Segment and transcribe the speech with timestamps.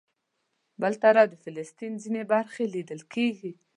[0.81, 3.51] بل طرف د فلسطین ځینې برخې لیدل کېږي.